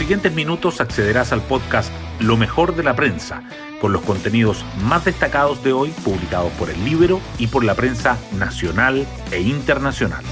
[0.00, 3.42] siguientes minutos accederás al podcast Lo mejor de la prensa,
[3.82, 8.16] con los contenidos más destacados de hoy publicados por el libro y por la prensa
[8.38, 10.24] nacional e internacional.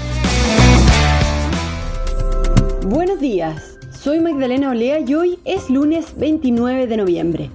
[2.87, 7.51] Buenos días, soy Magdalena Olea y hoy es lunes 29 de noviembre.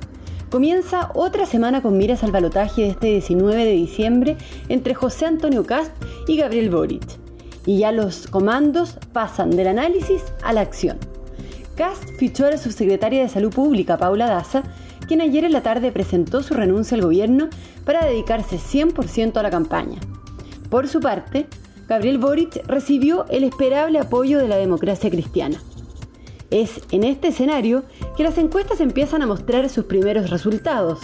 [0.51, 4.37] Comienza otra semana con miras al balotaje de este 19 de diciembre
[4.69, 5.91] entre José Antonio Cast
[6.29, 7.19] y Gabriel Boric.
[7.67, 11.14] Y ya los comandos pasan del análisis a la acción.
[11.77, 14.63] Cast fichó a la subsecretaria de Salud Pública, Paula Daza,
[15.09, 17.49] quien ayer en la tarde presentó su renuncia al gobierno
[17.85, 19.99] para dedicarse 100% a la campaña.
[20.71, 21.47] Por su parte,
[21.89, 25.61] Gabriel Boric recibió el esperable apoyo de la democracia cristiana.
[26.51, 27.83] Es en este escenario
[28.17, 31.01] que las encuestas empiezan a mostrar sus primeros resultados,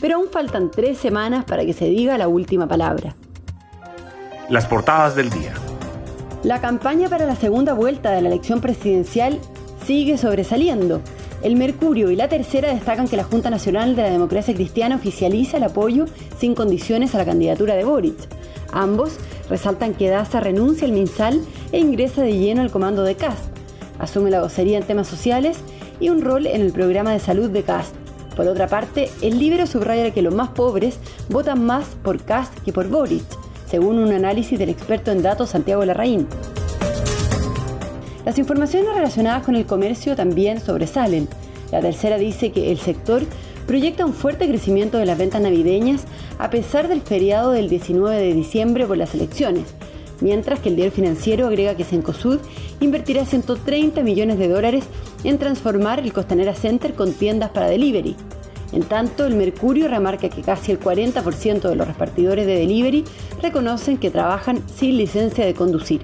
[0.00, 3.16] pero aún faltan tres semanas para que se diga la última palabra.
[4.48, 5.54] Las portadas del día.
[6.42, 9.38] La campaña para la segunda vuelta de la elección presidencial
[9.90, 11.00] sigue sobresaliendo.
[11.42, 15.56] El Mercurio y la Tercera destacan que la Junta Nacional de la Democracia Cristiana oficializa
[15.56, 16.04] el apoyo
[16.38, 18.14] sin condiciones a la candidatura de Boric.
[18.70, 19.16] Ambos
[19.48, 21.40] resaltan que Daza renuncia al MinSal
[21.72, 23.46] e ingresa de lleno al comando de CAST.
[23.98, 25.58] Asume la vocería en temas sociales
[25.98, 27.92] y un rol en el programa de salud de CAST.
[28.36, 31.00] Por otra parte, el libro subraya que los más pobres
[31.30, 33.24] votan más por CAST que por Boric,
[33.68, 36.28] según un análisis del experto en datos Santiago Larraín.
[38.24, 41.28] Las informaciones relacionadas con el comercio también sobresalen.
[41.72, 43.22] La tercera dice que el sector
[43.66, 46.02] proyecta un fuerte crecimiento de las ventas navideñas
[46.38, 49.74] a pesar del feriado del 19 de diciembre por las elecciones,
[50.20, 52.40] mientras que el diario financiero agrega que Cencosud
[52.80, 54.84] invertirá 130 millones de dólares
[55.24, 58.16] en transformar el Costanera Center con tiendas para delivery.
[58.72, 63.04] En tanto, el Mercurio remarca que casi el 40% de los repartidores de delivery
[63.42, 66.02] reconocen que trabajan sin licencia de conducir.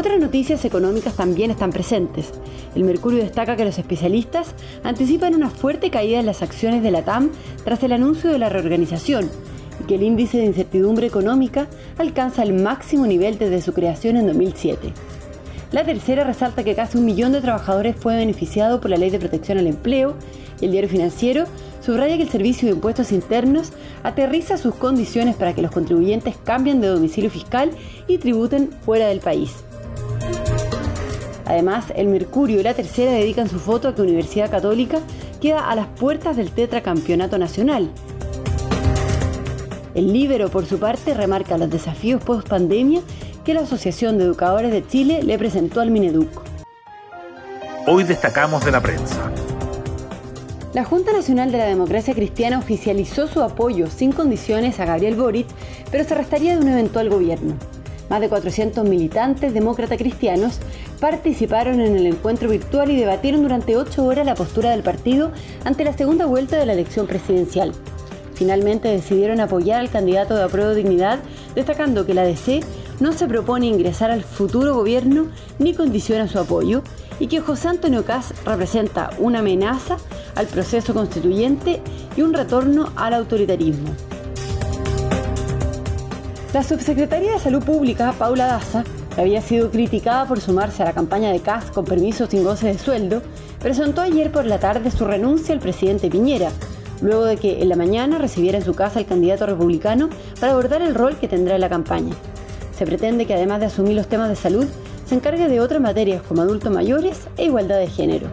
[0.00, 2.32] Otras noticias económicas también están presentes.
[2.74, 7.04] El Mercurio destaca que los especialistas anticipan una fuerte caída en las acciones de la
[7.04, 7.28] TAM
[7.66, 9.28] tras el anuncio de la reorganización
[9.78, 11.66] y que el índice de incertidumbre económica
[11.98, 14.90] alcanza el máximo nivel desde su creación en 2007.
[15.70, 19.18] La tercera resalta que casi un millón de trabajadores fue beneficiado por la Ley de
[19.18, 20.14] Protección al Empleo
[20.62, 21.44] y el diario financiero
[21.82, 26.80] subraya que el Servicio de Impuestos Internos aterriza sus condiciones para que los contribuyentes cambien
[26.80, 27.70] de domicilio fiscal
[28.08, 29.62] y tributen fuera del país.
[31.50, 35.00] Además, el Mercurio y la Tercera dedican su foto a que Universidad Católica
[35.40, 37.90] queda a las puertas del tetracampeonato nacional.
[39.96, 43.00] El Libero, por su parte, remarca los desafíos post pandemia
[43.44, 46.28] que la Asociación de Educadores de Chile le presentó al Mineduc.
[47.88, 49.32] Hoy destacamos de la prensa.
[50.72, 55.48] La Junta Nacional de la Democracia Cristiana oficializó su apoyo sin condiciones a Gabriel Boric,
[55.90, 57.56] pero se restaría de un eventual gobierno.
[58.08, 60.58] Más de 400 militantes demócrata cristianos
[61.00, 65.32] participaron en el encuentro virtual y debatieron durante ocho horas la postura del partido
[65.64, 67.72] ante la segunda vuelta de la elección presidencial.
[68.34, 71.18] Finalmente decidieron apoyar al candidato de apruebo dignidad,
[71.54, 72.60] destacando que la DC
[73.00, 75.26] no se propone ingresar al futuro gobierno
[75.58, 76.82] ni condiciona su apoyo
[77.18, 79.98] y que José Antonio Caz representa una amenaza
[80.34, 81.82] al proceso constituyente
[82.16, 83.90] y un retorno al autoritarismo.
[86.54, 88.84] La subsecretaria de Salud Pública, Paula Daza,
[89.14, 92.68] que había sido criticada por sumarse a la campaña de CAS con permiso sin goce
[92.68, 93.22] de sueldo,
[93.60, 96.50] presentó ayer por la tarde su renuncia al presidente Piñera,
[97.02, 100.82] luego de que en la mañana recibiera en su casa al candidato republicano para abordar
[100.82, 102.14] el rol que tendrá en la campaña.
[102.76, 104.66] Se pretende que además de asumir los temas de salud,
[105.04, 108.28] se encargue de otras materias como adultos mayores e igualdad de género.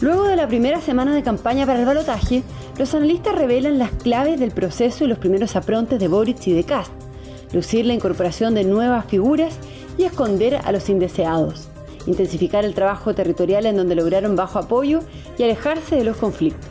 [0.00, 2.42] Luego de la primera semana de campaña para el balotaje,
[2.76, 6.64] los analistas revelan las claves del proceso y los primeros aprontes de Boric y de
[6.64, 6.92] Cast,
[7.54, 9.56] lucir la incorporación de nuevas figuras
[9.96, 11.68] y esconder a los indeseados,
[12.06, 15.00] intensificar el trabajo territorial en donde lograron bajo apoyo
[15.38, 16.68] y alejarse de los conflictos.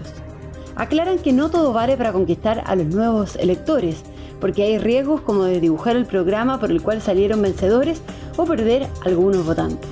[0.75, 4.03] Aclaran que no todo vale para conquistar a los nuevos electores,
[4.41, 8.01] porque hay riesgos como de dibujar el programa por el cual salieron vencedores
[8.35, 9.89] o perder algunos votantes.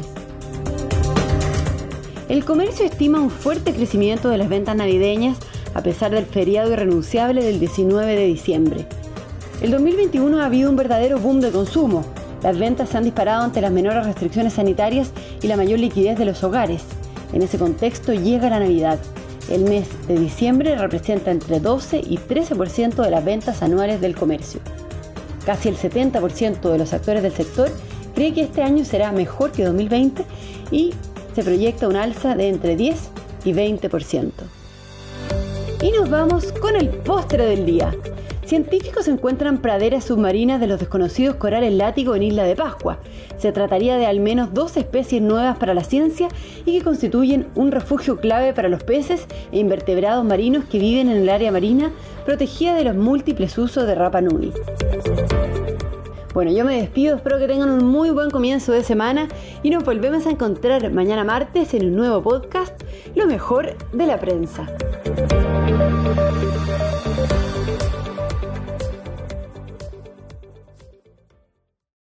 [2.27, 5.37] El comercio estima un fuerte crecimiento de las ventas navideñas
[5.73, 8.87] a pesar del feriado irrenunciable del 19 de diciembre.
[9.61, 12.03] El 2021 ha habido un verdadero boom de consumo.
[12.41, 16.25] Las ventas se han disparado ante las menores restricciones sanitarias y la mayor liquidez de
[16.25, 16.81] los hogares.
[17.31, 18.97] En ese contexto llega la Navidad.
[19.51, 24.61] El mes de diciembre representa entre 12 y 13% de las ventas anuales del comercio.
[25.45, 27.69] Casi el 70% de los actores del sector
[28.15, 30.25] cree que este año será mejor que 2020
[30.71, 30.91] y
[31.35, 33.09] se proyecta un alza de entre 10
[33.45, 34.31] y 20%.
[35.83, 37.93] Y nos vamos con el postre del día.
[38.51, 42.99] Científicos encuentran praderas submarinas de los desconocidos corales látigo en Isla de Pascua.
[43.37, 46.27] Se trataría de al menos dos especies nuevas para la ciencia
[46.65, 51.19] y que constituyen un refugio clave para los peces e invertebrados marinos que viven en
[51.19, 51.93] el área marina
[52.25, 54.51] protegida de los múltiples usos de Rapa Nui.
[56.33, 59.29] Bueno, yo me despido, espero que tengan un muy buen comienzo de semana
[59.63, 62.73] y nos volvemos a encontrar mañana martes en un nuevo podcast,
[63.15, 64.67] Lo mejor de la prensa.